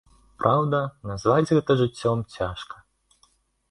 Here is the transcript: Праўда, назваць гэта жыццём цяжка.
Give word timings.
Праўда, 0.43 0.79
назваць 1.11 1.53
гэта 1.55 1.71
жыццём 1.85 2.27
цяжка. 2.41 2.87